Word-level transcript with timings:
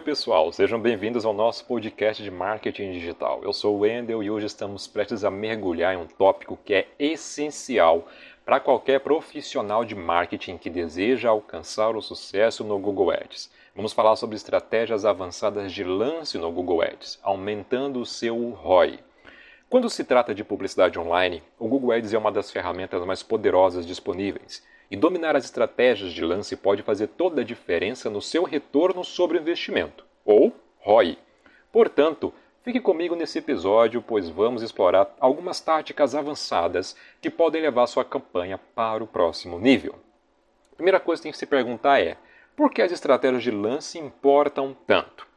Oi, 0.00 0.04
pessoal, 0.04 0.50
sejam 0.50 0.80
bem-vindos 0.80 1.26
ao 1.26 1.34
nosso 1.34 1.62
podcast 1.66 2.22
de 2.22 2.30
marketing 2.30 2.92
digital. 2.92 3.40
Eu 3.42 3.52
sou 3.52 3.76
o 3.76 3.80
Wendel 3.80 4.22
e 4.22 4.30
hoje 4.30 4.46
estamos 4.46 4.86
prestes 4.86 5.24
a 5.24 5.30
mergulhar 5.30 5.92
em 5.92 5.98
um 5.98 6.06
tópico 6.06 6.58
que 6.64 6.72
é 6.72 6.88
essencial 6.98 8.08
para 8.42 8.58
qualquer 8.58 9.00
profissional 9.00 9.84
de 9.84 9.94
marketing 9.94 10.56
que 10.56 10.70
deseja 10.70 11.28
alcançar 11.28 11.94
o 11.94 12.00
sucesso 12.00 12.64
no 12.64 12.78
Google 12.78 13.10
Ads. 13.10 13.50
Vamos 13.76 13.92
falar 13.92 14.16
sobre 14.16 14.36
estratégias 14.36 15.04
avançadas 15.04 15.70
de 15.70 15.84
lance 15.84 16.38
no 16.38 16.50
Google 16.50 16.80
Ads, 16.80 17.18
aumentando 17.22 18.00
o 18.00 18.06
seu 18.06 18.52
ROI. 18.52 19.00
Quando 19.68 19.90
se 19.90 20.02
trata 20.02 20.34
de 20.34 20.42
publicidade 20.42 20.98
online, 20.98 21.42
o 21.58 21.68
Google 21.68 21.92
Ads 21.92 22.14
é 22.14 22.18
uma 22.18 22.32
das 22.32 22.50
ferramentas 22.50 23.04
mais 23.04 23.22
poderosas 23.22 23.84
disponíveis 23.84 24.62
e 24.90 24.96
dominar 24.96 25.36
as 25.36 25.44
estratégias 25.44 26.12
de 26.12 26.24
lance 26.24 26.56
pode 26.56 26.82
fazer 26.82 27.06
toda 27.06 27.42
a 27.42 27.44
diferença 27.44 28.10
no 28.10 28.20
seu 28.20 28.42
retorno 28.42 29.04
sobre 29.04 29.38
o 29.38 29.40
investimento, 29.40 30.04
ou 30.24 30.52
ROI. 30.80 31.16
Portanto, 31.72 32.34
fique 32.64 32.80
comigo 32.80 33.14
nesse 33.14 33.38
episódio, 33.38 34.02
pois 34.02 34.28
vamos 34.28 34.62
explorar 34.62 35.14
algumas 35.20 35.60
táticas 35.60 36.14
avançadas 36.14 36.96
que 37.20 37.30
podem 37.30 37.62
levar 37.62 37.86
sua 37.86 38.04
campanha 38.04 38.58
para 38.74 39.04
o 39.04 39.06
próximo 39.06 39.58
nível. 39.58 39.94
A 40.72 40.76
primeira 40.76 40.98
coisa 40.98 41.20
que 41.20 41.24
tem 41.24 41.32
que 41.32 41.38
se 41.38 41.46
perguntar 41.46 42.00
é: 42.00 42.16
por 42.56 42.70
que 42.70 42.82
as 42.82 42.90
estratégias 42.90 43.42
de 43.42 43.50
lance 43.50 43.98
importam 43.98 44.76
tanto? 44.86 45.30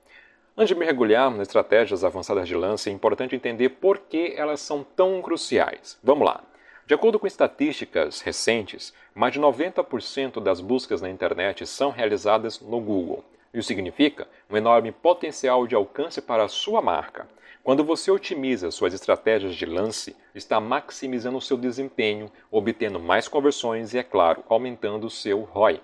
Antes 0.55 0.69
de 0.69 0.75
mergulharmos 0.75 1.39
nas 1.39 1.47
estratégias 1.47 2.03
avançadas 2.03 2.47
de 2.47 2.55
lance, 2.55 2.89
é 2.89 2.93
importante 2.93 3.35
entender 3.35 3.69
por 3.69 3.99
que 3.99 4.33
elas 4.35 4.61
são 4.61 4.83
tão 4.83 5.21
cruciais. 5.21 5.97
Vamos 6.03 6.27
lá. 6.27 6.43
De 6.85 6.93
acordo 6.93 7.17
com 7.17 7.25
estatísticas 7.25 8.19
recentes, 8.19 8.93
mais 9.15 9.31
de 9.31 9.39
90% 9.39 10.41
das 10.41 10.59
buscas 10.59 11.01
na 11.01 11.09
internet 11.09 11.65
são 11.65 11.91
realizadas 11.91 12.59
no 12.59 12.81
Google. 12.81 13.23
Isso 13.53 13.69
significa 13.69 14.27
um 14.49 14.57
enorme 14.57 14.91
potencial 14.91 15.65
de 15.65 15.75
alcance 15.75 16.21
para 16.21 16.43
a 16.43 16.49
sua 16.49 16.81
marca. 16.81 17.25
Quando 17.63 17.85
você 17.85 18.11
otimiza 18.11 18.69
suas 18.69 18.93
estratégias 18.93 19.55
de 19.55 19.65
lance, 19.65 20.13
está 20.35 20.59
maximizando 20.59 21.37
o 21.37 21.41
seu 21.41 21.55
desempenho, 21.55 22.29
obtendo 22.51 22.99
mais 22.99 23.29
conversões 23.29 23.93
e, 23.93 23.97
é 23.97 24.03
claro, 24.03 24.43
aumentando 24.49 25.07
o 25.07 25.09
seu 25.09 25.43
ROI. 25.43 25.79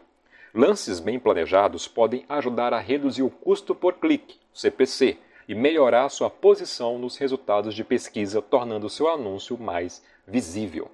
Lances 0.53 0.99
bem 0.99 1.17
planejados 1.17 1.87
podem 1.87 2.25
ajudar 2.27 2.73
a 2.73 2.79
reduzir 2.79 3.23
o 3.23 3.29
custo 3.29 3.73
por 3.73 3.93
clique, 3.93 4.37
CPC, 4.53 5.17
e 5.47 5.55
melhorar 5.55 6.09
sua 6.09 6.29
posição 6.29 6.99
nos 6.99 7.15
resultados 7.15 7.73
de 7.73 7.83
pesquisa, 7.83 8.41
tornando 8.41 8.89
seu 8.89 9.07
anúncio 9.07 9.57
mais 9.57 10.03
visível. 10.29 10.89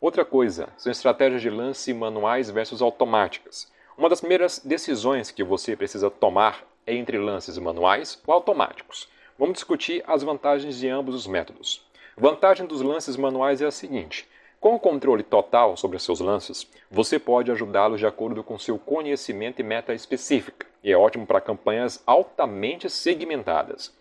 Outra 0.00 0.24
coisa 0.24 0.68
são 0.76 0.92
estratégias 0.92 1.40
de 1.40 1.48
lance 1.48 1.92
manuais 1.94 2.50
versus 2.50 2.82
automáticas. 2.82 3.70
Uma 3.96 4.10
das 4.10 4.20
primeiras 4.20 4.58
decisões 4.58 5.30
que 5.30 5.42
você 5.42 5.74
precisa 5.74 6.10
tomar 6.10 6.64
é 6.86 6.94
entre 6.94 7.18
lances 7.18 7.56
manuais 7.58 8.22
ou 8.26 8.34
automáticos. 8.34 9.08
Vamos 9.38 9.54
discutir 9.54 10.04
as 10.06 10.22
vantagens 10.22 10.76
de 10.76 10.88
ambos 10.88 11.14
os 11.14 11.26
métodos. 11.26 11.84
Vantagem 12.16 12.66
dos 12.66 12.82
lances 12.82 13.16
manuais 13.16 13.62
é 13.62 13.66
a 13.66 13.70
seguinte: 13.70 14.28
com 14.60 14.74
o 14.74 14.80
controle 14.80 15.22
total 15.22 15.76
sobre 15.76 15.98
seus 15.98 16.20
lances, 16.20 16.70
você 16.90 17.18
pode 17.18 17.50
ajudá-los 17.50 18.00
de 18.00 18.06
acordo 18.06 18.44
com 18.44 18.58
seu 18.58 18.78
conhecimento 18.78 19.60
e 19.60 19.62
meta 19.62 19.94
específica, 19.94 20.66
e 20.82 20.92
é 20.92 20.96
ótimo 20.96 21.26
para 21.26 21.40
campanhas 21.40 22.02
altamente 22.06 22.88
segmentadas. 22.90 23.94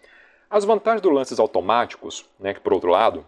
As 0.50 0.66
vantagens 0.66 1.02
dos 1.02 1.14
lances 1.14 1.40
automáticos, 1.40 2.26
né, 2.40 2.54
que 2.54 2.60
por 2.60 2.74
outro 2.74 2.90
lado, 2.90 3.26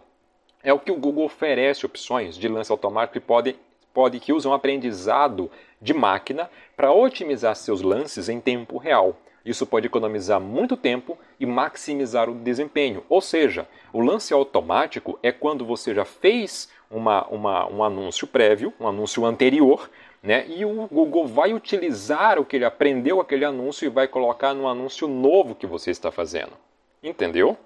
é 0.68 0.72
o 0.72 0.78
que 0.78 0.92
o 0.92 0.96
Google 0.96 1.24
oferece 1.24 1.86
opções 1.86 2.36
de 2.36 2.46
lance 2.46 2.70
automático 2.70 3.14
que 3.14 3.26
podem 3.26 3.56
pode, 3.94 4.20
que 4.20 4.34
usam 4.34 4.52
aprendizado 4.52 5.50
de 5.80 5.94
máquina 5.94 6.50
para 6.76 6.92
otimizar 6.92 7.56
seus 7.56 7.80
lances 7.80 8.28
em 8.28 8.38
tempo 8.38 8.76
real. 8.76 9.16
Isso 9.46 9.66
pode 9.66 9.86
economizar 9.86 10.38
muito 10.38 10.76
tempo 10.76 11.16
e 11.40 11.46
maximizar 11.46 12.28
o 12.28 12.34
desempenho. 12.34 13.02
Ou 13.08 13.22
seja, 13.22 13.66
o 13.94 14.02
lance 14.02 14.34
automático 14.34 15.18
é 15.22 15.32
quando 15.32 15.64
você 15.64 15.94
já 15.94 16.04
fez 16.04 16.68
uma, 16.90 17.26
uma, 17.28 17.66
um 17.66 17.82
anúncio 17.82 18.26
prévio, 18.26 18.74
um 18.78 18.86
anúncio 18.86 19.24
anterior, 19.24 19.88
né? 20.22 20.46
E 20.48 20.66
o 20.66 20.86
Google 20.86 21.26
vai 21.26 21.54
utilizar 21.54 22.38
o 22.38 22.44
que 22.44 22.56
ele 22.56 22.66
aprendeu 22.66 23.22
aquele 23.22 23.46
anúncio 23.46 23.86
e 23.86 23.88
vai 23.88 24.06
colocar 24.06 24.52
no 24.52 24.68
anúncio 24.68 25.08
novo 25.08 25.54
que 25.54 25.66
você 25.66 25.90
está 25.90 26.10
fazendo. 26.10 26.52
Entendeu? 27.02 27.56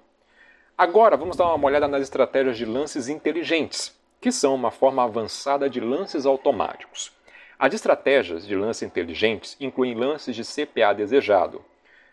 Agora 0.75 1.15
vamos 1.15 1.37
dar 1.37 1.53
uma 1.53 1.67
olhada 1.67 1.87
nas 1.87 2.01
estratégias 2.01 2.57
de 2.57 2.65
lances 2.65 3.07
inteligentes, 3.07 3.95
que 4.19 4.31
são 4.31 4.55
uma 4.55 4.71
forma 4.71 5.03
avançada 5.03 5.69
de 5.69 5.79
lances 5.79 6.25
automáticos. 6.25 7.11
As 7.59 7.75
estratégias 7.75 8.43
de 8.47 8.55
lance 8.55 8.83
inteligentes 8.83 9.55
incluem 9.59 9.93
lances 9.93 10.35
de 10.35 10.43
CPA 10.43 10.91
desejado, 10.91 11.63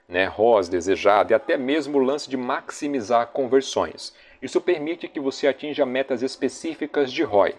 né, 0.07 0.27
ROS 0.27 0.69
desejado 0.69 1.33
e 1.33 1.35
até 1.35 1.57
mesmo 1.57 1.97
o 1.97 2.03
lance 2.03 2.29
de 2.29 2.37
maximizar 2.37 3.29
conversões. 3.29 4.15
Isso 4.43 4.61
permite 4.61 5.09
que 5.09 5.19
você 5.19 5.47
atinja 5.47 5.87
metas 5.87 6.23
específicas 6.23 7.11
de 7.11 7.23
ROI. 7.23 7.55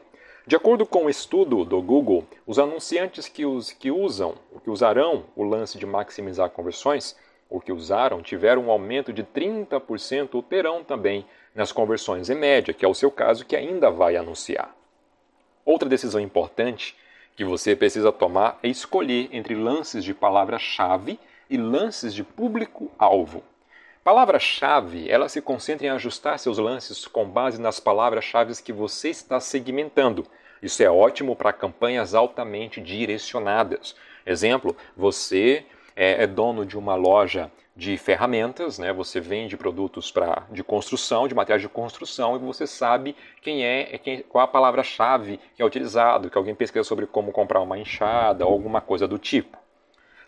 De 0.45 0.56
acordo 0.56 0.85
com 0.85 1.00
o 1.00 1.06
um 1.06 1.09
estudo 1.09 1.66
do 1.66 1.81
Google, 1.81 2.28
os 2.45 2.59
anunciantes 2.59 3.28
que, 3.28 3.44
os, 3.44 3.72
que 3.72 3.89
usam, 3.89 4.35
que 4.63 4.69
usarão 4.69 5.25
o 5.35 5.44
lance 5.44 5.79
de 5.79 5.85
maximizar 5.88 6.51
conversões, 6.51 7.18
ou 7.51 7.59
que 7.59 7.73
usaram, 7.73 8.22
tiveram 8.22 8.63
um 8.63 8.72
aumento 8.72 9.12
de 9.12 9.25
30% 9.25 10.29
ou 10.34 10.41
terão 10.41 10.85
também 10.85 11.25
nas 11.53 11.73
conversões 11.73 12.29
em 12.29 12.35
média, 12.35 12.73
que 12.73 12.85
é 12.85 12.88
o 12.88 12.94
seu 12.94 13.12
caso 13.12 13.45
que 13.45 13.57
ainda 13.57 13.91
vai 13.91 14.16
anunciar. 14.16 14.73
Outra 15.66 15.89
decisão 15.89 16.22
importante 16.22 16.95
que 17.35 17.44
você 17.44 17.75
precisa 17.75 18.09
tomar 18.09 18.57
é 18.63 18.69
escolher 18.69 19.28
entre 19.34 19.53
lances 19.53 20.01
de 20.01 20.13
palavra-chave 20.13 21.19
e 21.50 21.57
lances 21.57 22.13
de 22.13 22.23
público-alvo. 22.23 23.44
Palavra-chave, 24.01 25.12
ela 25.12 25.28
se 25.28 25.41
concentra 25.41 25.85
em 25.85 25.89
ajustar 25.89 26.39
seus 26.39 26.57
lances 26.57 27.06
com 27.06 27.25
base 27.25 27.59
nas 27.59 27.81
palavras-chave 27.81 28.63
que 28.63 28.72
você 28.72 29.09
está 29.09 29.41
segmentando. 29.41 30.25
Isso 30.63 30.81
é 30.81 30.89
ótimo 30.89 31.35
para 31.35 31.51
campanhas 31.51 32.16
altamente 32.16 32.79
direcionadas. 32.79 33.94
Exemplo, 34.25 34.75
você 34.95 35.66
é, 35.96 36.24
é 36.24 36.28
dono 36.28 36.66
de 36.66 36.78
uma 36.78 36.96
loja 36.96 37.52
de 37.75 37.97
ferramentas, 37.97 38.78
né? 38.78 38.91
Você 38.91 39.19
vende 39.19 39.56
produtos 39.56 40.12
para 40.12 40.44
de 40.52 40.63
construção, 40.63 41.28
de 41.28 41.34
materiais 41.34 41.62
de 41.62 41.69
construção, 41.69 42.35
e 42.35 42.40
você 42.40 42.68
sabe 42.68 43.16
quem 43.41 43.63
é, 43.63 43.96
é 43.96 43.97
quem, 43.97 44.22
qual 44.24 44.44
a 44.44 44.47
palavra-chave 44.47 45.40
que 45.56 45.62
é 45.62 45.66
utilizado, 45.66 46.30
que 46.30 46.38
alguém 46.38 46.53
pesquisa 46.53 46.84
sobre 46.84 47.06
como 47.06 47.31
comprar 47.31 47.62
uma 47.62 47.80
enxada 47.80 48.46
ou 48.46 48.51
alguma 48.51 48.81
coisa 48.81 49.07
do 49.07 49.18
tipo. 49.18 49.57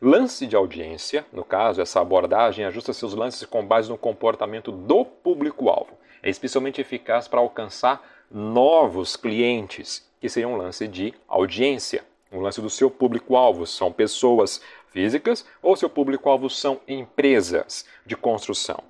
Lance 0.02 0.46
de 0.46 0.56
audiência, 0.56 1.26
no 1.32 1.46
caso, 1.46 1.82
essa 1.82 2.02
abordagem 2.02 2.66
ajusta 2.66 2.92
seus 2.92 3.14
lances 3.14 3.46
com 3.46 3.66
base 3.66 3.90
no 3.90 3.98
comportamento 3.98 4.72
do 4.72 5.06
público-alvo. 5.06 5.98
É 6.22 6.30
especialmente 6.30 6.82
eficaz 6.82 7.28
para 7.28 7.40
alcançar 7.40 8.02
novos 8.30 9.16
clientes, 9.16 10.10
que 10.20 10.28
seria 10.28 10.48
um 10.48 10.58
lance 10.58 10.88
de 10.88 11.14
audiência. 11.28 12.04
Um 12.32 12.42
lance 12.42 12.60
do 12.60 12.70
seu 12.70 12.90
público-alvo 12.90 13.68
são 13.68 13.92
pessoas 13.92 14.62
físicas 14.94 15.46
ou 15.62 15.76
seu 15.76 15.90
público-alvo 15.90 16.50
são 16.50 16.80
empresas 16.88 17.86
de 18.06 18.16
construção, 18.16 18.82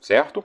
certo? 0.00 0.44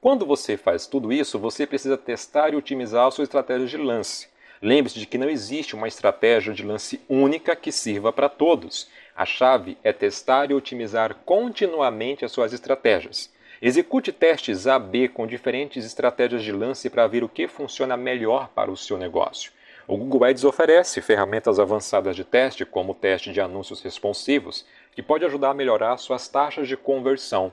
Quando 0.00 0.24
você 0.24 0.56
faz 0.56 0.86
tudo 0.86 1.12
isso, 1.12 1.38
você 1.38 1.66
precisa 1.66 1.98
testar 1.98 2.52
e 2.52 2.56
otimizar 2.56 3.06
a 3.06 3.10
sua 3.10 3.24
estratégia 3.24 3.66
de 3.66 3.76
lance. 3.76 4.28
Lembre-se 4.62 4.98
de 4.98 5.06
que 5.06 5.18
não 5.18 5.28
existe 5.28 5.76
uma 5.76 5.86
estratégia 5.86 6.52
de 6.52 6.64
lance 6.64 7.00
única 7.08 7.54
que 7.54 7.70
sirva 7.70 8.12
para 8.12 8.28
todos. 8.28 8.88
A 9.14 9.24
chave 9.26 9.76
é 9.84 9.92
testar 9.92 10.50
e 10.50 10.54
otimizar 10.54 11.14
continuamente 11.24 12.24
as 12.24 12.32
suas 12.32 12.52
estratégias. 12.52 13.30
Execute 13.60 14.12
testes 14.12 14.68
A-B 14.68 15.08
com 15.08 15.26
diferentes 15.26 15.84
estratégias 15.84 16.42
de 16.44 16.52
lance 16.52 16.88
para 16.88 17.08
ver 17.08 17.24
o 17.24 17.28
que 17.28 17.48
funciona 17.48 17.96
melhor 17.96 18.48
para 18.48 18.70
o 18.70 18.76
seu 18.76 18.96
negócio. 18.96 19.52
O 19.90 19.96
Google 19.96 20.24
Ads 20.24 20.44
oferece 20.44 21.00
ferramentas 21.00 21.58
avançadas 21.58 22.14
de 22.14 22.22
teste, 22.22 22.66
como 22.66 22.92
o 22.92 22.94
teste 22.94 23.32
de 23.32 23.40
anúncios 23.40 23.80
responsivos, 23.80 24.66
que 24.92 25.02
pode 25.02 25.24
ajudar 25.24 25.48
a 25.48 25.54
melhorar 25.54 25.96
suas 25.96 26.28
taxas 26.28 26.68
de 26.68 26.76
conversão. 26.76 27.50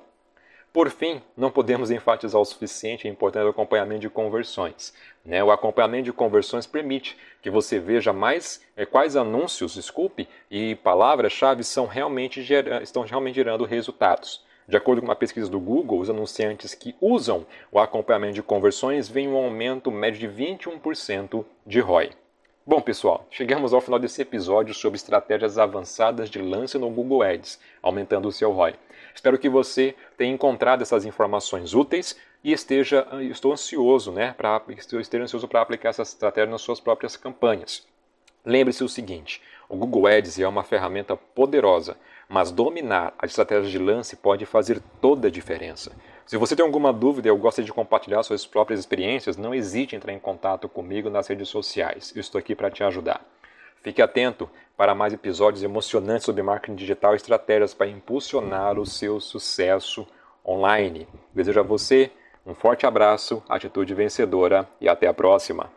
Por 0.74 0.90
fim, 0.90 1.22
não 1.38 1.50
podemos 1.50 1.92
enfatizar 1.92 2.42
o 2.42 2.44
suficiente 2.44 3.08
a 3.08 3.10
importância 3.10 3.46
do 3.46 3.52
acompanhamento 3.52 4.02
de 4.02 4.10
conversões. 4.10 4.94
Né? 5.24 5.42
O 5.42 5.50
acompanhamento 5.50 6.04
de 6.04 6.12
conversões 6.12 6.68
permite 6.68 7.18
que 7.42 7.50
você 7.50 7.80
veja 7.80 8.12
mais 8.12 8.62
é, 8.76 8.86
quais 8.86 9.16
anúncios, 9.16 9.76
desculpe, 9.76 10.28
e 10.52 10.76
palavras-chave 10.76 11.64
realmente 11.90 12.46
estão 12.82 13.04
realmente 13.04 13.36
gerando 13.36 13.64
resultados. 13.64 14.44
De 14.68 14.76
acordo 14.76 15.00
com 15.00 15.08
uma 15.08 15.16
pesquisa 15.16 15.50
do 15.50 15.60
Google, 15.60 16.00
os 16.00 16.10
anunciantes 16.10 16.76
que 16.76 16.96
usam 17.00 17.46
o 17.72 17.80
acompanhamento 17.80 18.34
de 18.34 18.44
conversões 18.44 19.08
veem 19.08 19.30
um 19.30 19.38
aumento 19.38 19.90
médio 19.90 20.30
de 20.30 20.44
21% 20.44 21.46
de 21.66 21.80
ROI. 21.80 22.12
Bom, 22.68 22.82
pessoal, 22.82 23.28
chegamos 23.30 23.76
ao 23.76 23.80
final 23.80 24.00
desse 24.00 24.24
episódio 24.24 24.74
sobre 24.74 24.96
estratégias 24.96 25.60
avançadas 25.60 26.32
de 26.32 26.42
lance 26.42 26.80
no 26.80 26.90
Google 26.90 27.22
Ads, 27.22 27.60
aumentando 27.80 28.28
o 28.28 28.32
seu 28.32 28.52
ROI. 28.52 28.74
Espero 29.14 29.38
que 29.38 29.48
você 29.48 29.94
tenha 30.18 30.34
encontrado 30.34 30.82
essas 30.82 31.06
informações 31.06 31.76
úteis 31.76 32.18
e 32.44 32.52
esteja, 32.52 33.08
estou 33.30 33.54
ansioso, 33.54 34.12
né, 34.12 34.34
para 34.36 34.60
esteja 34.68 35.24
ansioso 35.24 35.48
para 35.48 35.62
aplicar 35.62 35.90
essa 35.90 36.02
estratégia 36.02 36.50
nas 36.50 36.64
suas 36.64 36.80
próprias 36.80 37.16
campanhas. 37.16 37.86
Lembre-se 38.44 38.84
o 38.84 38.90
seguinte: 38.90 39.44
O 39.70 39.78
Google 39.78 40.08
Ads 40.08 40.40
é 40.40 40.48
uma 40.48 40.64
ferramenta 40.64 41.16
poderosa, 41.16 41.96
mas 42.28 42.50
dominar 42.50 43.14
a 43.20 43.28
estratégia 43.28 43.70
de 43.70 43.78
lance 43.78 44.16
pode 44.16 44.44
fazer 44.44 44.82
toda 45.00 45.28
a 45.28 45.32
diferença. 45.32 45.92
Se 46.26 46.38
você 46.38 46.56
tem 46.56 46.66
alguma 46.66 46.92
dúvida 46.92 47.32
ou 47.32 47.38
gosta 47.38 47.62
de 47.62 47.72
compartilhar 47.72 48.24
suas 48.24 48.48
próprias 48.48 48.80
experiências, 48.80 49.38
não 49.38 49.54
hesite 49.54 49.94
em 49.94 49.98
entrar 49.98 50.12
em 50.12 50.20
contato 50.20 50.68
comigo 50.68 51.08
nas 51.08 51.28
redes 51.28 51.50
sociais. 51.50 52.12
Eu 52.16 52.20
estou 52.20 52.40
aqui 52.40 52.56
para 52.56 52.72
te 52.72 52.84
ajudar. 52.84 53.24
Fique 53.84 54.02
atento 54.02 54.50
para 54.76 54.96
mais 54.96 55.14
episódios 55.14 55.62
emocionantes 55.62 56.26
sobre 56.26 56.42
marketing 56.42 56.76
digital 56.76 57.14
e 57.14 57.18
estratégias 57.18 57.76
para 57.76 57.88
impulsionar 57.88 58.80
o 58.80 58.86
seu 58.88 59.20
sucesso 59.20 60.08
online. 60.44 61.08
Desejo 61.32 61.60
a 61.60 61.64
você 61.64 62.12
um 62.44 62.56
forte 62.56 62.86
abraço, 62.86 63.44
atitude 63.48 63.94
vencedora 63.94 64.68
e 64.82 64.90
até 64.90 65.08
a 65.08 65.14
próxima. 65.14 65.72